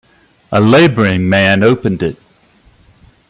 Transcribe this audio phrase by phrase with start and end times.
[0.51, 2.17] A labouring man opened it.